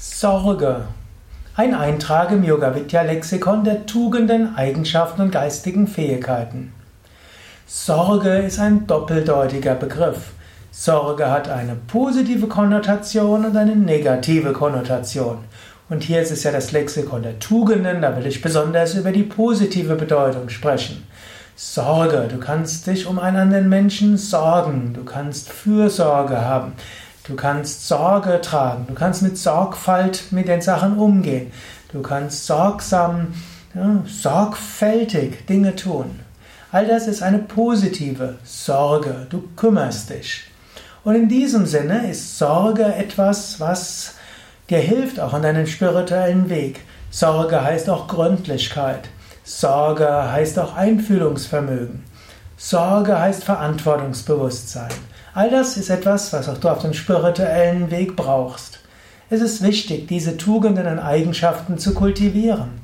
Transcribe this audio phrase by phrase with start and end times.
[0.00, 0.82] Sorge.
[1.56, 6.72] Ein Eintrag im Yoga Vidya Lexikon der Tugenden, Eigenschaften und geistigen Fähigkeiten.
[7.66, 10.34] Sorge ist ein doppeldeutiger Begriff.
[10.70, 15.38] Sorge hat eine positive Konnotation und eine negative Konnotation.
[15.88, 19.24] Und hier ist es ja das Lexikon der Tugenden, da will ich besonders über die
[19.24, 21.08] positive Bedeutung sprechen.
[21.56, 26.74] Sorge, du kannst dich um einen anderen Menschen sorgen, du kannst Fürsorge haben.
[27.28, 31.52] Du kannst Sorge tragen, du kannst mit Sorgfalt mit den Sachen umgehen,
[31.92, 33.34] du kannst sorgsam,
[33.74, 36.20] ja, sorgfältig Dinge tun.
[36.72, 40.44] All das ist eine positive Sorge, du kümmerst dich.
[41.04, 44.14] Und in diesem Sinne ist Sorge etwas, was
[44.70, 46.80] dir hilft, auch an deinem spirituellen Weg.
[47.10, 49.10] Sorge heißt auch Gründlichkeit.
[49.44, 52.04] Sorge heißt auch Einfühlungsvermögen.
[52.56, 54.92] Sorge heißt Verantwortungsbewusstsein.
[55.38, 58.80] All das ist etwas, was auch du auf dem spirituellen Weg brauchst.
[59.30, 62.80] Es ist wichtig, diese Tugenden und Eigenschaften zu kultivieren.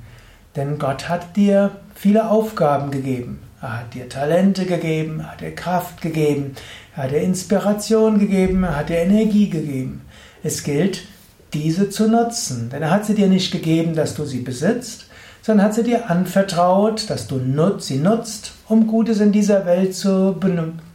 [0.54, 3.42] Denn Gott hat dir viele Aufgaben gegeben.
[3.60, 6.54] Er hat dir Talente gegeben, er hat dir Kraft gegeben,
[6.94, 10.02] er hat dir Inspiration gegeben, er hat dir Energie gegeben.
[10.44, 11.08] Es gilt,
[11.54, 12.70] diese zu nutzen.
[12.70, 15.08] Denn er hat sie dir nicht gegeben, dass du sie besitzt,
[15.44, 17.38] sondern hat sie dir anvertraut, dass du
[17.78, 20.34] sie nutzt, um Gutes in dieser Welt zu,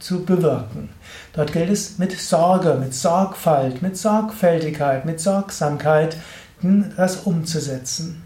[0.00, 0.88] zu bewirken.
[1.34, 6.16] Dort gilt es mit Sorge, mit Sorgfalt, mit Sorgfältigkeit, mit Sorgsamkeit
[6.96, 8.24] das umzusetzen.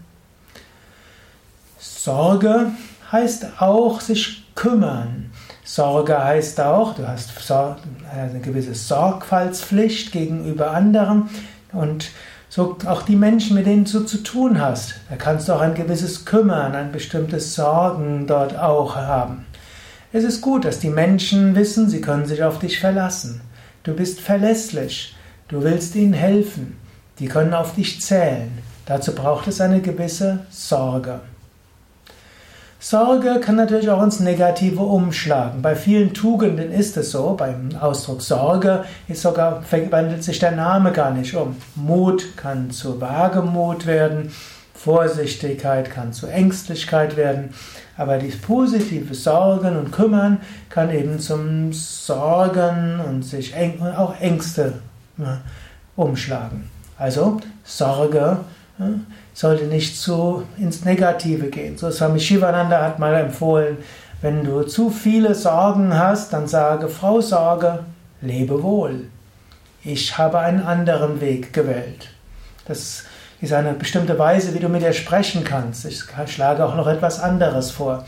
[1.77, 2.71] Sorge
[3.11, 5.29] heißt auch sich kümmern.
[5.63, 11.29] Sorge heißt auch, du hast eine gewisse Sorgfaltspflicht gegenüber anderen
[11.71, 12.09] und
[12.55, 14.95] so auch die Menschen, mit denen du zu tun hast.
[15.09, 19.45] Da kannst du auch ein gewisses Kümmern, ein bestimmtes Sorgen dort auch haben.
[20.13, 23.41] Es ist gut, dass die Menschen wissen, sie können sich auf dich verlassen.
[23.83, 25.17] Du bist verlässlich.
[25.49, 26.77] Du willst ihnen helfen.
[27.19, 28.57] Die können auf dich zählen.
[28.85, 31.19] Dazu braucht es eine gewisse Sorge.
[32.87, 35.63] Sorge kann natürlich auch ins Negative umschlagen.
[35.63, 37.33] Bei vielen Tugenden ist es so.
[37.35, 41.55] Beim Ausdruck Sorge ist sogar, wandelt sich der Name gar nicht um.
[41.73, 44.31] Mut kann zu Wagemut werden.
[44.75, 47.55] Vorsichtigkeit kann zu Ängstlichkeit werden,
[47.97, 50.37] aber die positive Sorgen und Kümmern
[50.69, 53.55] kann eben zum Sorgen und sich
[53.97, 54.73] auch Ängste
[55.17, 55.39] ja,
[55.95, 56.69] umschlagen.
[56.99, 58.41] Also Sorge
[59.33, 61.77] sollte nicht zu ins Negative gehen.
[61.77, 63.77] So Swami Shivananda hat mal empfohlen,
[64.21, 67.79] wenn du zu viele Sorgen hast, dann sage Frau Sorge,
[68.21, 69.07] lebe wohl.
[69.83, 72.09] Ich habe einen anderen Weg gewählt.
[72.65, 73.03] Das
[73.41, 75.85] ist eine bestimmte Weise, wie du mit ihr sprechen kannst.
[75.85, 78.05] Ich schlage auch noch etwas anderes vor.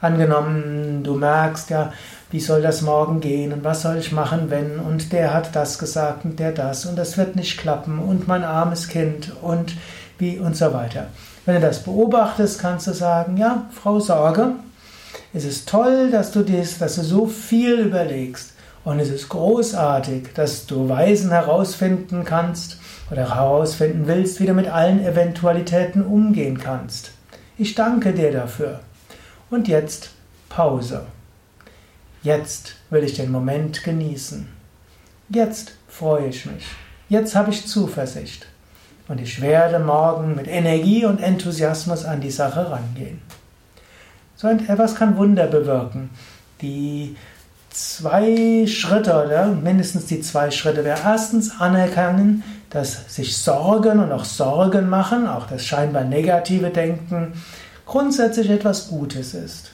[0.00, 1.92] Angenommen, du merkst ja,
[2.30, 5.78] wie soll das morgen gehen und was soll ich machen, wenn und der hat das
[5.78, 9.74] gesagt und der das und das wird nicht klappen und mein armes Kind und
[10.18, 11.08] wie und so weiter.
[11.46, 14.52] Wenn du das beobachtest, kannst du sagen, ja, Frau Sorge,
[15.32, 18.52] es ist toll, dass du dies, dass du so viel überlegst
[18.84, 22.78] und es ist großartig, dass du Weisen herausfinden kannst,
[23.10, 27.12] oder herausfinden willst, wie du mit allen Eventualitäten umgehen kannst.
[27.58, 28.80] Ich danke dir dafür.
[29.50, 30.10] Und jetzt
[30.48, 31.06] Pause.
[32.22, 34.48] Jetzt will ich den Moment genießen.
[35.28, 36.64] Jetzt freue ich mich.
[37.08, 38.46] Jetzt habe ich Zuversicht.
[39.08, 43.20] Und ich werde morgen mit Energie und Enthusiasmus an die Sache rangehen.
[44.36, 46.10] So etwas kann Wunder bewirken.
[46.60, 47.16] Die
[47.70, 54.24] zwei Schritte oder mindestens die zwei Schritte wäre erstens anerkennen, dass sich Sorgen und auch
[54.24, 57.34] Sorgen machen, auch das scheinbar negative Denken,
[57.86, 59.70] grundsätzlich etwas Gutes ist.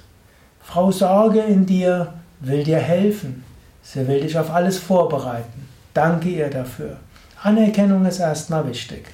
[0.60, 3.44] Frau Sorge in dir will dir helfen.
[3.82, 5.68] Sie will dich auf alles vorbereiten.
[5.94, 6.96] Danke ihr dafür.
[7.42, 9.06] Anerkennung ist erstmal wichtig.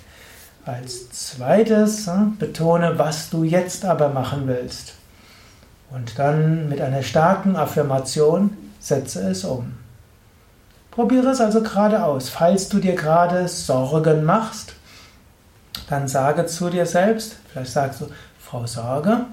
[0.66, 4.94] Als zweites hm, betone, was du jetzt aber machen willst.
[5.93, 8.50] Und dann mit einer starken Affirmation
[8.81, 9.75] setze es um.
[10.91, 12.31] Probiere es also gerade aus.
[12.31, 14.72] Falls du dir gerade Sorgen machst,
[15.88, 18.06] dann sage zu dir selbst, vielleicht sagst du,
[18.41, 19.26] Frau Sorge,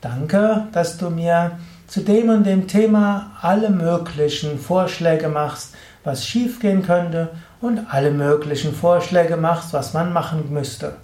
[0.00, 5.74] danke, dass du mir zu dem und dem Thema alle möglichen Vorschläge machst,
[6.04, 7.30] was schiefgehen könnte
[7.60, 10.96] und alle möglichen Vorschläge machst, was man machen müsste.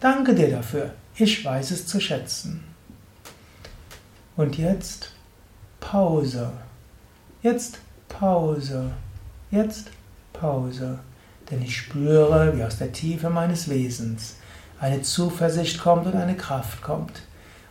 [0.00, 0.90] Danke dir dafür.
[1.16, 2.64] Ich weiß es zu schätzen.
[4.36, 5.12] Und jetzt
[5.80, 6.50] Pause.
[7.42, 8.90] Jetzt Pause.
[9.50, 9.90] Jetzt
[10.32, 10.98] Pause.
[11.50, 14.36] Denn ich spüre, wie aus der Tiefe meines Wesens
[14.80, 17.22] eine Zuversicht kommt und eine Kraft kommt.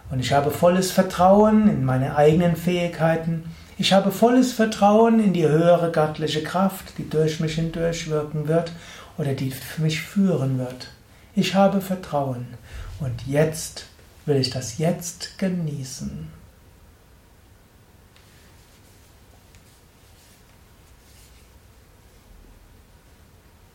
[0.10, 3.44] Und ich habe volles Vertrauen in meine eigenen Fähigkeiten.
[3.78, 8.72] Ich habe volles Vertrauen in die höhere göttliche Kraft, die durch mich hindurch wirken wird.
[9.18, 10.88] oder die mich führen wird.
[11.36, 12.48] Ich habe Vertrauen
[13.00, 13.86] und jetzt
[14.26, 16.43] will ich das jetzt genießen.